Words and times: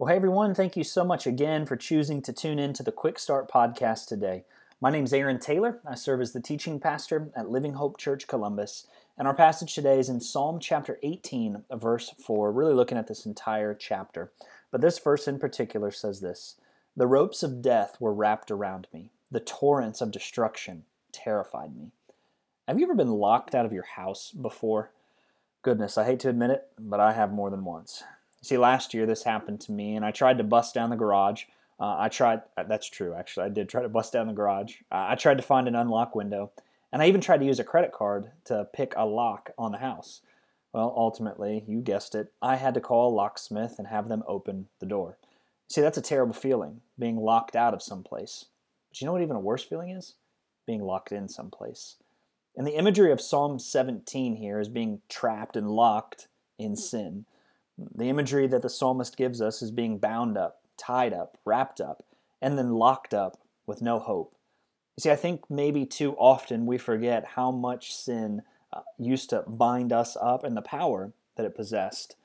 Well, 0.00 0.10
hey 0.10 0.14
everyone, 0.14 0.54
thank 0.54 0.76
you 0.76 0.84
so 0.84 1.04
much 1.04 1.26
again 1.26 1.66
for 1.66 1.74
choosing 1.74 2.22
to 2.22 2.32
tune 2.32 2.60
in 2.60 2.72
to 2.74 2.84
the 2.84 2.92
Quick 2.92 3.18
Start 3.18 3.50
podcast 3.50 4.06
today. 4.06 4.44
My 4.80 4.90
name 4.90 5.02
is 5.02 5.12
Aaron 5.12 5.40
Taylor. 5.40 5.80
I 5.84 5.96
serve 5.96 6.20
as 6.20 6.32
the 6.32 6.40
teaching 6.40 6.78
pastor 6.78 7.32
at 7.34 7.50
Living 7.50 7.72
Hope 7.72 7.98
Church 7.98 8.28
Columbus, 8.28 8.86
and 9.18 9.26
our 9.26 9.34
passage 9.34 9.74
today 9.74 9.98
is 9.98 10.08
in 10.08 10.20
Psalm 10.20 10.60
chapter 10.60 11.00
18, 11.02 11.64
verse 11.72 12.14
4, 12.24 12.52
really 12.52 12.74
looking 12.74 12.96
at 12.96 13.08
this 13.08 13.26
entire 13.26 13.74
chapter. 13.74 14.30
But 14.70 14.82
this 14.82 15.00
verse 15.00 15.26
in 15.26 15.40
particular 15.40 15.90
says 15.90 16.20
this 16.20 16.54
The 16.96 17.08
ropes 17.08 17.42
of 17.42 17.60
death 17.60 17.96
were 17.98 18.14
wrapped 18.14 18.52
around 18.52 18.86
me, 18.94 19.10
the 19.32 19.40
torrents 19.40 20.00
of 20.00 20.12
destruction 20.12 20.84
terrified 21.10 21.74
me. 21.74 21.90
Have 22.68 22.78
you 22.78 22.86
ever 22.86 22.94
been 22.94 23.14
locked 23.14 23.52
out 23.52 23.66
of 23.66 23.72
your 23.72 23.86
house 23.96 24.30
before? 24.30 24.92
Goodness, 25.62 25.98
I 25.98 26.04
hate 26.04 26.20
to 26.20 26.28
admit 26.28 26.50
it, 26.50 26.68
but 26.78 27.00
I 27.00 27.14
have 27.14 27.32
more 27.32 27.50
than 27.50 27.64
once. 27.64 28.04
See, 28.48 28.56
last 28.56 28.94
year 28.94 29.04
this 29.04 29.24
happened 29.24 29.60
to 29.60 29.72
me, 29.72 29.94
and 29.94 30.06
I 30.06 30.10
tried 30.10 30.38
to 30.38 30.42
bust 30.42 30.72
down 30.72 30.88
the 30.88 30.96
garage. 30.96 31.44
Uh, 31.78 31.96
I 31.98 32.08
tried, 32.08 32.40
uh, 32.56 32.62
that's 32.62 32.88
true, 32.88 33.12
actually. 33.12 33.44
I 33.44 33.50
did 33.50 33.68
try 33.68 33.82
to 33.82 33.90
bust 33.90 34.14
down 34.14 34.26
the 34.26 34.32
garage. 34.32 34.76
Uh, 34.90 35.04
I 35.10 35.16
tried 35.16 35.36
to 35.36 35.42
find 35.42 35.68
an 35.68 35.74
unlock 35.74 36.14
window, 36.14 36.52
and 36.90 37.02
I 37.02 37.08
even 37.08 37.20
tried 37.20 37.40
to 37.40 37.44
use 37.44 37.58
a 37.58 37.64
credit 37.64 37.92
card 37.92 38.30
to 38.46 38.66
pick 38.72 38.94
a 38.96 39.04
lock 39.04 39.50
on 39.58 39.72
the 39.72 39.78
house. 39.78 40.22
Well, 40.72 40.94
ultimately, 40.96 41.62
you 41.68 41.82
guessed 41.82 42.14
it, 42.14 42.32
I 42.40 42.56
had 42.56 42.72
to 42.72 42.80
call 42.80 43.12
a 43.12 43.14
locksmith 43.14 43.74
and 43.78 43.88
have 43.88 44.08
them 44.08 44.22
open 44.26 44.68
the 44.80 44.86
door. 44.86 45.18
See, 45.68 45.82
that's 45.82 45.98
a 45.98 46.02
terrible 46.02 46.32
feeling, 46.32 46.80
being 46.98 47.18
locked 47.18 47.54
out 47.54 47.74
of 47.74 47.82
some 47.82 48.02
place. 48.02 48.46
But 48.88 49.02
you 49.02 49.06
know 49.06 49.12
what 49.12 49.20
even 49.20 49.36
a 49.36 49.40
worse 49.40 49.62
feeling 49.62 49.90
is? 49.90 50.14
Being 50.66 50.82
locked 50.82 51.12
in 51.12 51.28
some 51.28 51.50
place. 51.50 51.96
And 52.56 52.66
the 52.66 52.78
imagery 52.78 53.12
of 53.12 53.20
Psalm 53.20 53.58
17 53.58 54.36
here 54.36 54.58
is 54.58 54.70
being 54.70 55.02
trapped 55.10 55.54
and 55.54 55.70
locked 55.70 56.28
in 56.58 56.76
sin. 56.76 57.26
The 57.78 58.08
imagery 58.08 58.46
that 58.48 58.62
the 58.62 58.68
psalmist 58.68 59.16
gives 59.16 59.40
us 59.40 59.62
is 59.62 59.70
being 59.70 59.98
bound 59.98 60.36
up, 60.36 60.60
tied 60.76 61.12
up, 61.12 61.38
wrapped 61.44 61.80
up, 61.80 62.02
and 62.42 62.58
then 62.58 62.74
locked 62.74 63.14
up 63.14 63.38
with 63.66 63.80
no 63.80 63.98
hope. 63.98 64.34
You 64.96 65.02
see, 65.02 65.10
I 65.10 65.16
think 65.16 65.48
maybe 65.48 65.86
too 65.86 66.16
often 66.16 66.66
we 66.66 66.76
forget 66.76 67.24
how 67.36 67.50
much 67.50 67.94
sin 67.94 68.42
uh, 68.72 68.80
used 68.98 69.30
to 69.30 69.44
bind 69.46 69.92
us 69.92 70.16
up 70.20 70.42
and 70.42 70.56
the 70.56 70.62
power 70.62 71.12
that 71.36 71.46
it 71.46 71.54
possessed. 71.54 72.16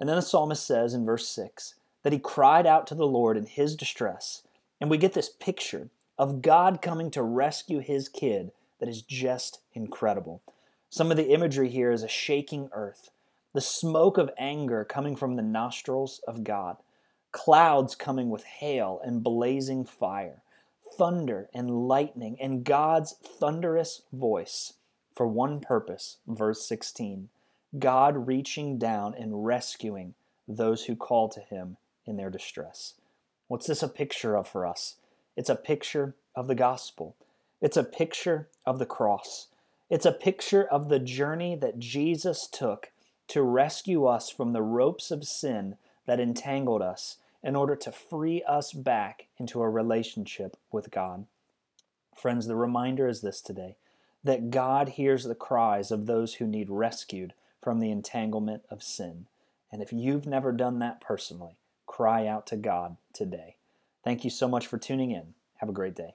And 0.00 0.08
then 0.08 0.16
the 0.16 0.22
psalmist 0.22 0.66
says 0.66 0.92
in 0.92 1.06
verse 1.06 1.28
6 1.28 1.74
that 2.02 2.12
he 2.12 2.18
cried 2.18 2.66
out 2.66 2.86
to 2.88 2.94
the 2.94 3.06
Lord 3.06 3.36
in 3.36 3.46
his 3.46 3.76
distress. 3.76 4.42
And 4.80 4.90
we 4.90 4.98
get 4.98 5.12
this 5.12 5.28
picture 5.28 5.88
of 6.18 6.42
God 6.42 6.82
coming 6.82 7.10
to 7.12 7.22
rescue 7.22 7.78
his 7.78 8.08
kid 8.08 8.52
that 8.78 8.88
is 8.88 9.02
just 9.02 9.60
incredible. 9.72 10.42
Some 10.90 11.10
of 11.10 11.16
the 11.16 11.30
imagery 11.30 11.68
here 11.68 11.90
is 11.90 12.02
a 12.02 12.08
shaking 12.08 12.68
earth, 12.72 13.10
the 13.56 13.62
smoke 13.62 14.18
of 14.18 14.28
anger 14.36 14.84
coming 14.84 15.16
from 15.16 15.34
the 15.34 15.42
nostrils 15.42 16.20
of 16.28 16.44
God, 16.44 16.76
clouds 17.32 17.94
coming 17.94 18.28
with 18.28 18.44
hail 18.44 19.00
and 19.02 19.24
blazing 19.24 19.82
fire, 19.82 20.42
thunder 20.98 21.48
and 21.54 21.88
lightning, 21.88 22.36
and 22.38 22.64
God's 22.64 23.14
thunderous 23.14 24.02
voice 24.12 24.74
for 25.14 25.26
one 25.26 25.60
purpose. 25.60 26.18
Verse 26.26 26.68
16 26.68 27.30
God 27.78 28.26
reaching 28.26 28.76
down 28.76 29.14
and 29.14 29.46
rescuing 29.46 30.12
those 30.46 30.84
who 30.84 30.94
call 30.94 31.30
to 31.30 31.40
him 31.40 31.78
in 32.04 32.18
their 32.18 32.30
distress. 32.30 32.92
What's 33.48 33.66
this 33.66 33.82
a 33.82 33.88
picture 33.88 34.36
of 34.36 34.46
for 34.46 34.66
us? 34.66 34.96
It's 35.34 35.48
a 35.48 35.56
picture 35.56 36.14
of 36.34 36.46
the 36.46 36.54
gospel. 36.54 37.16
It's 37.62 37.78
a 37.78 37.84
picture 37.84 38.48
of 38.66 38.78
the 38.78 38.84
cross. 38.84 39.46
It's 39.88 40.04
a 40.04 40.12
picture 40.12 40.64
of 40.64 40.90
the 40.90 40.98
journey 40.98 41.56
that 41.56 41.78
Jesus 41.78 42.46
took 42.46 42.90
to 43.28 43.42
rescue 43.42 44.06
us 44.06 44.30
from 44.30 44.52
the 44.52 44.62
ropes 44.62 45.10
of 45.10 45.24
sin 45.24 45.76
that 46.06 46.20
entangled 46.20 46.82
us 46.82 47.18
in 47.42 47.56
order 47.56 47.76
to 47.76 47.92
free 47.92 48.42
us 48.42 48.72
back 48.72 49.26
into 49.38 49.60
a 49.60 49.68
relationship 49.68 50.56
with 50.72 50.90
God. 50.90 51.26
Friends, 52.14 52.46
the 52.46 52.56
reminder 52.56 53.08
is 53.08 53.20
this 53.20 53.40
today 53.40 53.76
that 54.24 54.50
God 54.50 54.90
hears 54.90 55.24
the 55.24 55.34
cries 55.34 55.90
of 55.90 56.06
those 56.06 56.34
who 56.34 56.46
need 56.46 56.68
rescued 56.68 57.32
from 57.62 57.78
the 57.78 57.90
entanglement 57.90 58.62
of 58.70 58.82
sin. 58.82 59.26
And 59.70 59.80
if 59.80 59.92
you've 59.92 60.26
never 60.26 60.50
done 60.50 60.78
that 60.80 61.00
personally, 61.00 61.56
cry 61.86 62.26
out 62.26 62.46
to 62.48 62.56
God 62.56 62.96
today. 63.12 63.56
Thank 64.02 64.24
you 64.24 64.30
so 64.30 64.48
much 64.48 64.66
for 64.66 64.78
tuning 64.78 65.10
in. 65.10 65.34
Have 65.56 65.68
a 65.68 65.72
great 65.72 65.94
day. 65.94 66.14